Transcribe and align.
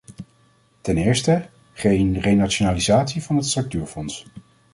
Ten 0.81 0.97
eerste: 0.97 1.49
geen 1.73 2.19
renationalisatie 2.19 3.23
van 3.23 3.35
het 3.35 3.45
structuurfondsbeleid. 3.45 4.39